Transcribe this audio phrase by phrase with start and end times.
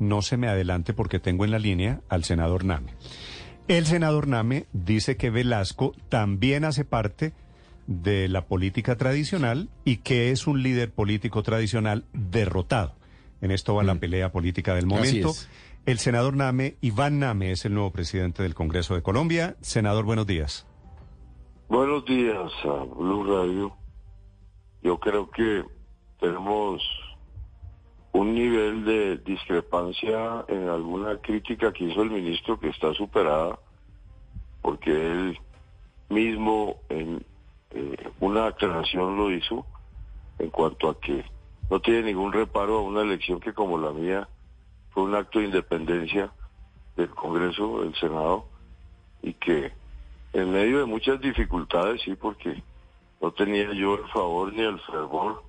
[0.00, 2.94] no se me adelante porque tengo en la línea al senador Name.
[3.68, 7.32] El senador Name dice que Velasco también hace parte
[7.86, 12.94] de la política tradicional y que es un líder político tradicional derrotado.
[13.40, 14.00] En esto va la mm.
[14.00, 15.32] pelea política del momento.
[15.86, 19.56] El senador Name, Iván Name, es el nuevo presidente del Congreso de Colombia.
[19.60, 20.66] Senador, buenos días.
[21.68, 23.72] Buenos días a Blue Radio.
[24.82, 25.64] Yo creo que
[26.18, 26.82] tenemos
[28.12, 33.58] un nivel de discrepancia en alguna crítica que hizo el ministro que está superada,
[34.62, 35.38] porque él
[36.08, 37.24] mismo en
[37.70, 39.64] eh, una aclaración lo hizo
[40.38, 41.24] en cuanto a que
[41.70, 44.28] no tiene ningún reparo a una elección que como la mía
[44.90, 46.32] fue un acto de independencia
[46.96, 48.46] del Congreso, del Senado,
[49.22, 49.72] y que
[50.32, 52.62] en medio de muchas dificultades, sí, porque
[53.20, 55.42] no tenía yo el favor ni el fervor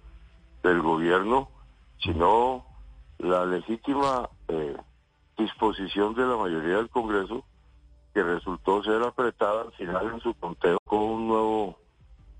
[0.62, 1.50] del gobierno,
[2.04, 2.66] sino
[3.20, 4.76] la legítima eh,
[5.38, 7.44] disposición de la mayoría del Congreso,
[8.14, 11.78] que resultó ser apretada al final en su conteo con un nuevo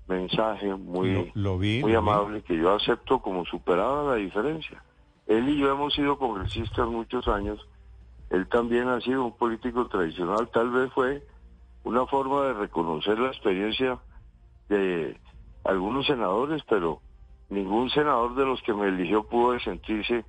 [0.06, 4.82] mensaje muy, muy amable que yo acepto como superada la diferencia.
[5.26, 7.66] Él y yo hemos sido congresistas muchos años,
[8.30, 11.22] él también ha sido un político tradicional, tal vez fue
[11.84, 13.98] una forma de reconocer la experiencia
[14.68, 15.18] de
[15.64, 17.00] algunos senadores, pero
[17.52, 20.24] ningún senador de los que me eligió pudo sentirse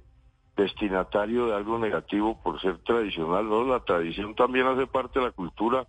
[0.55, 3.63] destinatario de algo negativo por ser tradicional, ¿no?
[3.63, 5.87] La tradición también hace parte de la cultura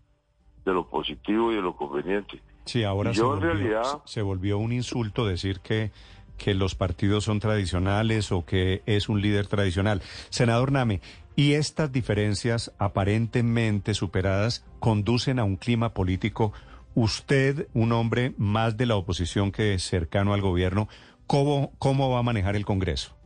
[0.64, 2.40] de lo positivo y de lo conveniente.
[2.64, 4.02] Sí, ahora se, volvió, en realidad...
[4.04, 5.90] se volvió un insulto decir que,
[6.38, 10.00] que los partidos son tradicionales o que es un líder tradicional.
[10.30, 11.02] Senador Name,
[11.36, 16.54] ¿y estas diferencias aparentemente superadas conducen a un clima político?
[16.94, 20.88] Usted, un hombre más de la oposición que cercano al gobierno,
[21.26, 23.16] ¿cómo, cómo va a manejar el Congreso?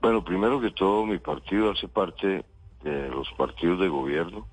[0.00, 2.44] Bueno, primero que todo, mi partido hace parte
[2.82, 4.46] de los partidos de gobierno.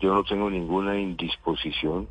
[0.00, 2.08] Yo no tengo ninguna indisposición.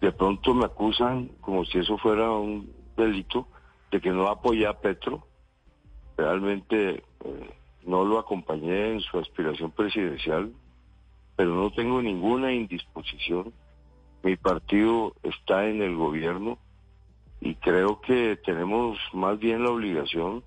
[0.00, 3.48] De pronto me acusan como si eso fuera un delito
[3.90, 5.26] de que no apoyé a Petro.
[6.16, 7.50] Realmente eh,
[7.84, 10.52] no lo acompañé en su aspiración presidencial,
[11.34, 13.52] pero no tengo ninguna indisposición.
[14.22, 16.58] Mi partido está en el gobierno
[17.40, 20.42] y creo que tenemos más bien la obligación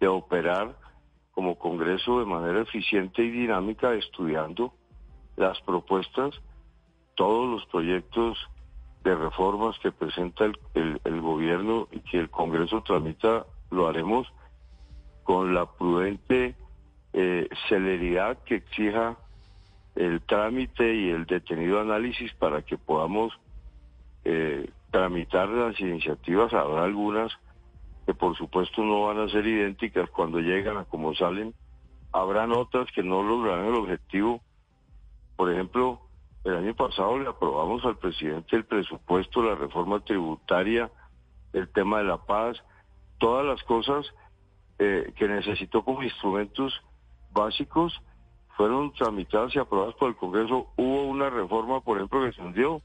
[0.00, 0.76] de operar
[1.32, 4.72] como Congreso de manera eficiente y dinámica, estudiando
[5.36, 6.34] las propuestas,
[7.14, 8.38] todos los proyectos
[9.04, 14.26] de reformas que presenta el, gobierno y que el Congreso tramita, lo haremos
[15.24, 16.54] con la prudente
[17.12, 19.16] eh, celeridad que exija
[19.94, 23.32] el trámite y el detenido análisis para que podamos
[24.24, 26.52] eh, tramitar las iniciativas.
[26.52, 27.32] Habrá algunas
[28.06, 31.54] que por supuesto no van a ser idénticas cuando llegan a como salen.
[32.12, 34.40] Habrán otras que no lograrán el objetivo.
[35.36, 36.00] Por ejemplo,
[36.44, 40.90] el año pasado le aprobamos al presidente el presupuesto, la reforma tributaria,
[41.52, 42.56] el tema de la paz,
[43.18, 44.06] todas las cosas
[44.78, 46.72] eh, que necesitó como instrumentos
[47.32, 48.00] básicos
[48.56, 50.68] fueron tramitadas y aprobadas por el Congreso.
[50.76, 52.80] Hubo una reforma, por ejemplo, que se hundió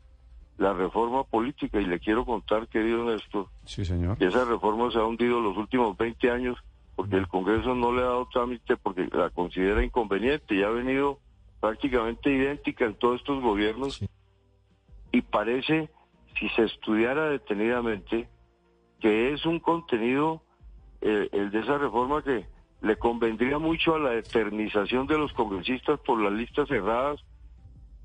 [0.61, 4.15] la reforma política y le quiero contar, querido Néstor, sí, señor.
[4.19, 6.57] que esa reforma se ha hundido los últimos 20 años
[6.95, 11.17] porque el Congreso no le ha dado trámite porque la considera inconveniente y ha venido
[11.59, 14.05] prácticamente idéntica en todos estos gobiernos
[15.11, 15.89] y parece,
[16.39, 18.29] si se estudiara detenidamente,
[18.99, 20.43] que es un contenido,
[21.01, 22.45] eh, el de esa reforma que
[22.81, 27.19] le convendría mucho a la eternización de los congresistas por las listas cerradas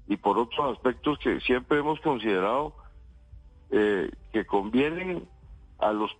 [0.09, 2.75] y por otros aspectos que siempre hemos considerado
[3.71, 5.29] eh, que convienen
[5.79, 6.11] a los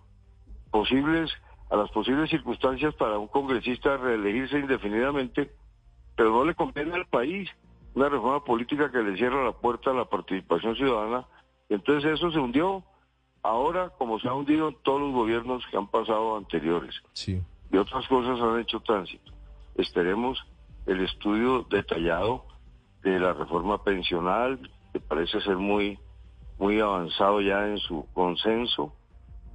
[0.71, 1.31] posibles
[1.69, 5.51] a las posibles circunstancias para un congresista reelegirse indefinidamente,
[6.15, 7.49] pero no le conviene al país
[7.93, 11.25] una reforma política que le cierra la puerta a la participación ciudadana.
[11.67, 12.83] Entonces eso se hundió
[13.43, 16.95] ahora como se ha hundido en todos los gobiernos que han pasado anteriores.
[17.13, 17.41] Sí.
[17.71, 19.33] Y otras cosas han hecho tránsito.
[19.75, 20.41] Esperemos
[20.85, 22.45] el estudio detallado
[23.09, 24.59] de la reforma pensional,
[24.93, 25.99] que parece ser muy,
[26.57, 28.93] muy avanzado ya en su consenso,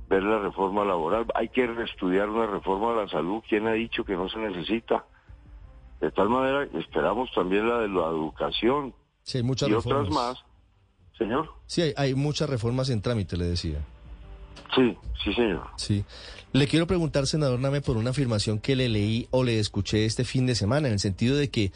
[0.08, 4.04] ver la reforma laboral, hay que reestudiar una reforma de la salud, ¿quién ha dicho
[4.04, 5.04] que no se necesita?
[6.00, 10.38] De tal manera, esperamos también la de la educación sí, muchas y otras más.
[11.16, 11.48] Señor.
[11.66, 13.78] Sí, hay, hay muchas reformas en trámite, le decía.
[14.74, 15.62] Sí, sí, señor.
[15.76, 16.04] Sí.
[16.52, 20.24] Le quiero preguntar, senador Name, por una afirmación que le leí o le escuché este
[20.24, 21.72] fin de semana, en el sentido de que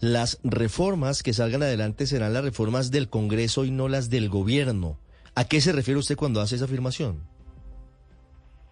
[0.00, 4.96] las reformas que salgan adelante serán las reformas del Congreso y no las del gobierno.
[5.34, 7.20] ¿A qué se refiere usted cuando hace esa afirmación?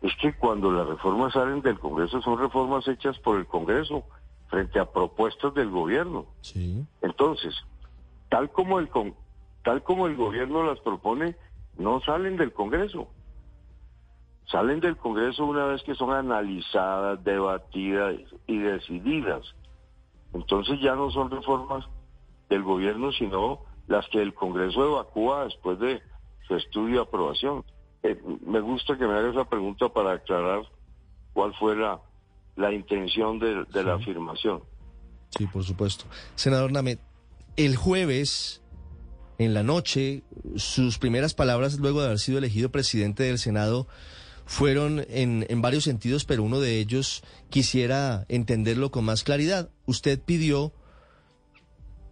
[0.03, 4.05] es que cuando las reformas salen del Congreso son reformas hechas por el Congreso
[4.49, 6.27] frente a propuestas del gobierno.
[6.41, 6.85] Sí.
[7.03, 7.55] Entonces,
[8.29, 8.89] tal como el
[9.65, 11.37] tal como el gobierno las propone,
[11.77, 13.09] no salen del Congreso.
[14.51, 18.17] Salen del Congreso una vez que son analizadas, debatidas
[18.47, 19.43] y decididas.
[20.33, 21.85] Entonces ya no son reformas
[22.49, 26.01] del gobierno, sino las que el Congreso evacúa después de
[26.47, 27.65] su estudio y aprobación.
[28.03, 30.63] Eh, me gusta que me haga esa pregunta para aclarar
[31.35, 32.01] cuál fue la,
[32.57, 34.63] la intención de, la afirmación.
[35.37, 36.05] Sí, por supuesto.
[36.35, 36.99] Senador Name,
[37.57, 38.63] el jueves
[39.39, 40.23] en la noche,
[40.57, 43.87] sus primeras palabras luego de haber sido elegido presidente del Senado
[44.49, 49.69] fueron en, en, varios sentidos, pero uno de ellos quisiera entenderlo con más claridad.
[49.85, 50.73] Usted pidió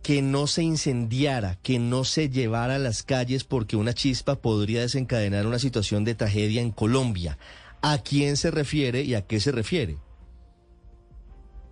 [0.02, 4.82] que no se incendiara, que no se llevara a las calles porque una chispa podría
[4.82, 7.38] desencadenar una situación de tragedia en Colombia.
[7.80, 9.96] ¿A quién se refiere y a qué se refiere?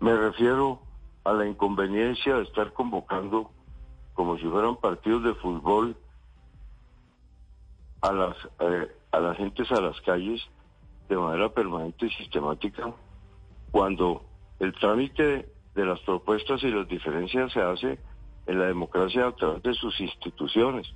[0.01, 0.81] Me refiero
[1.25, 3.51] a la inconveniencia de estar convocando
[4.15, 5.95] como si fueran partidos de fútbol
[8.01, 10.43] a las eh, a las gentes a las calles
[11.09, 12.93] de manera permanente y sistemática
[13.71, 14.25] cuando
[14.59, 17.99] el trámite de las propuestas y las diferencias se hace
[18.47, 20.93] en la democracia a través de sus instituciones.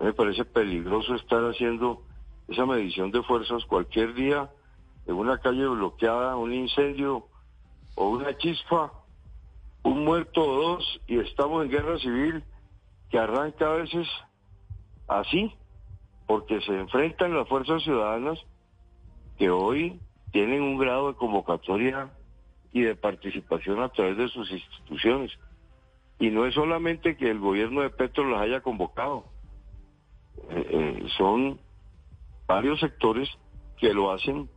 [0.00, 2.02] Me parece peligroso estar haciendo
[2.48, 4.50] esa medición de fuerzas cualquier día
[5.06, 7.26] en una calle bloqueada, un incendio
[7.94, 8.92] o una chispa,
[9.82, 12.44] un muerto o dos, y estamos en guerra civil
[13.08, 14.06] que arranca a veces
[15.08, 15.54] así,
[16.26, 18.38] porque se enfrentan las fuerzas ciudadanas
[19.38, 20.00] que hoy
[20.32, 22.10] tienen un grado de convocatoria
[22.72, 25.32] y de participación a través de sus instituciones.
[26.18, 29.24] Y no es solamente que el gobierno de Petro los haya convocado,
[30.50, 31.58] eh, eh, son
[32.46, 33.28] varios sectores
[33.78, 34.48] que lo hacen,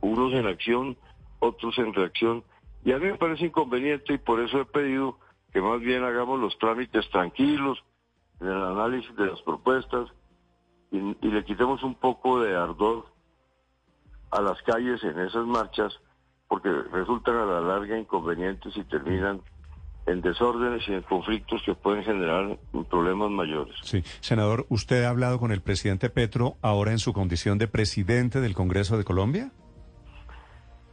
[0.00, 0.96] unos en acción,
[1.38, 2.44] otros en reacción.
[2.84, 5.18] Y a mí me parece inconveniente y por eso he pedido
[5.52, 7.82] que más bien hagamos los trámites tranquilos
[8.40, 10.08] el análisis de las propuestas
[10.96, 13.06] y, y le quitemos un poco de ardor
[14.30, 15.92] a las calles en esas marchas
[16.48, 19.40] porque resultan a la larga inconvenientes y terminan
[20.06, 22.56] en desórdenes y en conflictos que pueden generar
[22.88, 23.74] problemas mayores.
[23.82, 28.40] Sí, senador, ¿usted ha hablado con el presidente Petro ahora en su condición de presidente
[28.40, 29.50] del Congreso de Colombia?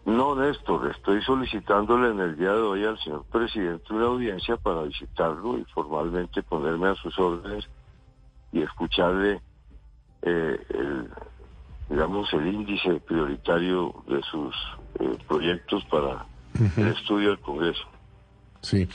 [0.06, 4.82] No, Néstor, estoy solicitándole en el día de hoy al señor presidente una audiencia para
[4.82, 7.70] visitarlo y formalmente ponerme a sus órdenes
[8.52, 9.42] y escucharle
[10.26, 11.10] eh, el,
[11.90, 14.56] digamos, el índice prioritario de sus
[15.00, 16.26] eh, proyectos para
[16.78, 17.84] el estudio del Congreso.
[18.62, 18.88] Sí.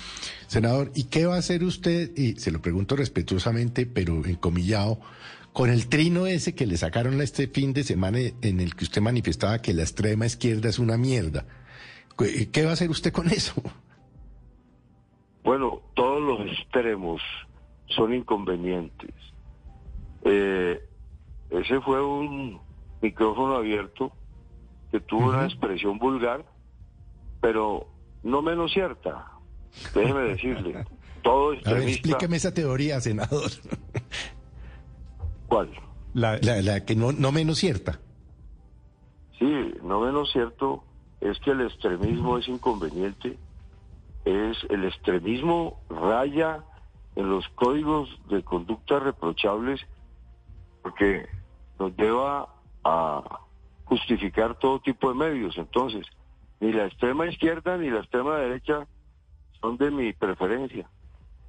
[0.46, 2.16] Senador, ¿y qué va a hacer usted?
[2.16, 4.98] Y se lo pregunto respetuosamente, pero encomillado,
[5.52, 9.02] con el trino ese que le sacaron este fin de semana en el que usted
[9.02, 11.44] manifestaba que la extrema izquierda es una mierda.
[12.16, 13.54] ¿Qué va a hacer usted con eso?
[15.44, 17.22] Bueno, todos los extremos
[17.86, 19.14] son inconvenientes.
[20.24, 20.80] Eh,
[21.50, 22.60] ese fue un
[23.00, 24.12] micrófono abierto
[24.90, 26.44] que tuvo una expresión vulgar,
[27.40, 27.86] pero
[28.22, 29.26] no menos cierta.
[29.94, 30.84] Déjeme decirle,
[31.22, 31.70] todo extremista...
[31.70, 33.50] A ver, explíqueme esa teoría, senador.
[35.48, 35.70] ¿Cuál?
[36.14, 38.00] La, la, que no, no menos cierta.
[39.38, 40.84] Sí, no menos cierto
[41.20, 43.38] es que el extremismo es inconveniente.
[44.24, 46.64] Es el extremismo raya
[47.14, 49.80] en los códigos de conducta reprochables
[50.82, 51.26] porque
[51.78, 52.48] nos lleva
[52.84, 53.22] a
[53.84, 55.56] justificar todo tipo de medios.
[55.56, 56.06] Entonces,
[56.60, 58.86] ni la extrema izquierda ni la extrema derecha
[59.60, 60.88] son de mi preferencia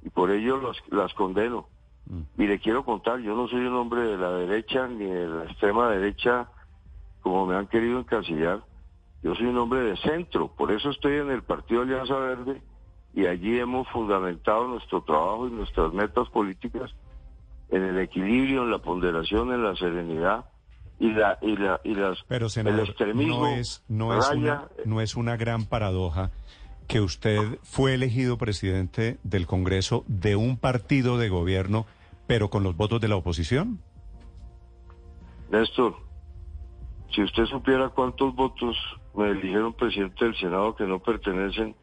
[0.02, 1.66] y por ello los, las condeno.
[2.06, 2.42] Mm.
[2.42, 5.44] Y le quiero contar, yo no soy un hombre de la derecha ni de la
[5.44, 6.48] extrema derecha
[7.20, 8.62] como me han querido encasillar.
[9.22, 12.62] Yo soy un hombre de centro, por eso estoy en el Partido Alianza Verde
[13.12, 16.94] y allí hemos fundamentado nuestro trabajo y nuestras metas políticas
[17.70, 20.44] en el equilibrio, en la ponderación, en la serenidad
[20.98, 25.16] y la y la y las Pero senador, no es no es una no es
[25.16, 26.30] una gran paradoja
[26.90, 31.86] que usted fue elegido presidente del Congreso de un partido de gobierno,
[32.26, 33.78] pero con los votos de la oposición?
[35.50, 35.94] Néstor,
[37.14, 38.76] si usted supiera cuántos votos
[39.14, 41.76] me eligieron presidente del Senado que no pertenecen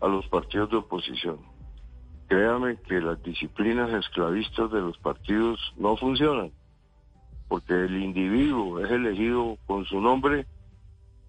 [0.00, 1.38] a los partidos de oposición,
[2.28, 6.52] créame que las disciplinas esclavistas de los partidos no funcionan,
[7.48, 10.46] porque el individuo es elegido con su nombre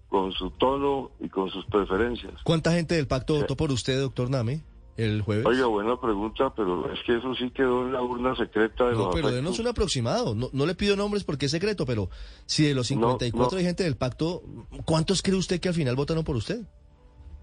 [0.08, 2.32] con su tono y con sus preferencias.
[2.44, 4.62] ¿Cuánta gente del pacto votó por usted, doctor Name?
[4.96, 5.44] el jueves?
[5.46, 9.10] Oiga, buena pregunta, pero es que eso sí quedó en la urna secreta de no,
[9.10, 10.34] pero denos un aproximado.
[10.34, 12.08] No, le pido nombres porque es secreto, pero
[12.46, 14.42] si de los 54 hay gente del pacto,
[14.84, 16.62] ¿cuántos cree usted que al final votaron por usted?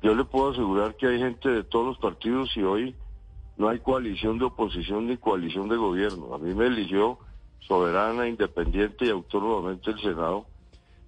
[0.01, 2.95] Yo le puedo asegurar que hay gente de todos los partidos y hoy
[3.57, 6.33] no hay coalición de oposición ni coalición de gobierno.
[6.33, 7.19] A mí me eligió
[7.59, 10.45] soberana, independiente y autónomamente el Senado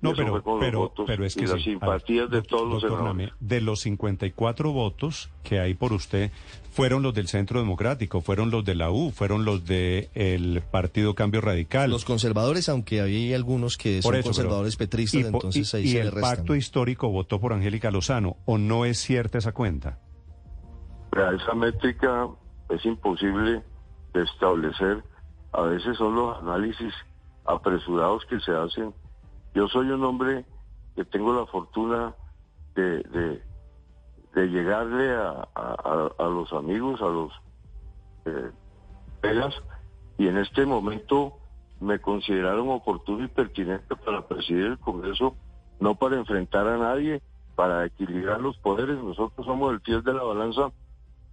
[0.02, 3.32] no, pero, pero, pero, es que las simpatías de todos los senadores.
[3.40, 6.32] De los 54 votos que hay por usted,
[6.72, 11.42] fueron los del Centro Democrático, fueron los de la U, fueron los del Partido Cambio
[11.42, 11.90] Radical.
[11.90, 16.56] Los conservadores, aunque había algunos que son conservadores petristas, y, entonces ahí y el pacto
[16.56, 20.00] histórico votó por Angélica Lozano, ¿o no es cierta esa cuenta?
[21.16, 22.28] Esa métrica
[22.70, 23.64] es imposible
[24.14, 25.04] de establecer.
[25.52, 26.94] A veces son los análisis
[27.46, 28.94] apresurados que se hacen
[29.56, 30.46] yo soy un hombre
[30.96, 32.14] que tengo la fortuna
[32.76, 33.42] de,
[34.34, 37.32] de, llegarle a, los amigos, a los
[38.26, 38.52] eh,
[40.18, 41.38] y en este momento
[41.80, 45.36] me consideraron oportuno y pertinente para presidir el Congreso,
[45.80, 47.22] no para enfrentar a nadie,
[47.56, 48.98] para equilibrar los poderes.
[49.02, 50.72] Nosotros somos el fiel de la balanza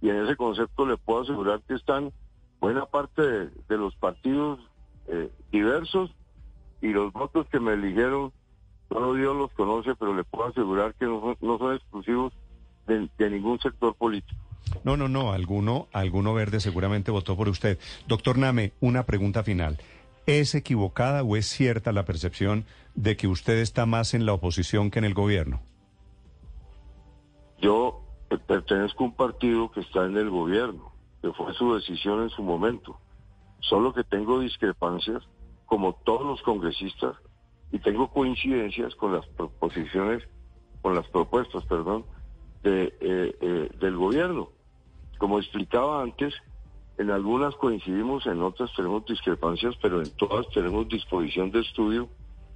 [0.03, 2.11] y en ese concepto le puedo asegurar que están
[2.59, 4.59] buena parte de, los partidos
[5.07, 6.13] eh, diversos
[6.81, 8.33] y los votos que me eligieron,
[8.89, 12.33] solo Dios los conoce, pero le puedo asegurar que no, son exclusivos
[12.85, 14.37] de, ningún sector político.
[14.83, 17.79] No, no, no, alguno, alguno verde seguramente votó por usted.
[18.05, 19.77] Doctor Name, una pregunta final.
[20.25, 24.91] ¿Es equivocada o es cierta la percepción de que usted está más en la oposición
[24.91, 25.61] que en el gobierno?
[27.61, 28.02] Yo
[28.39, 32.43] pertenezco a un partido que está en el gobierno, que fue su decisión en su
[32.43, 32.97] momento.
[33.59, 35.23] Solo que tengo discrepancias
[35.65, 37.15] como todos los congresistas,
[37.71, 40.23] y tengo coincidencias con las proposiciones,
[40.83, 42.05] con las propuestas, perdón,
[42.61, 44.49] de, eh, eh, del gobierno.
[45.17, 46.35] Como explicaba antes,
[46.99, 52.09] en algunas coincidimos, en otras tenemos discrepancias, pero en todas tenemos disposición de estudio,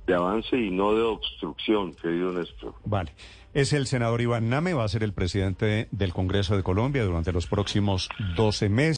[0.08, 2.74] de avance y no de obstrucción, querido Néstor.
[2.86, 3.14] Vale.
[3.54, 7.32] Es el senador Iván Name, va a ser el presidente del Congreso de Colombia durante
[7.32, 8.96] los próximos 12 meses.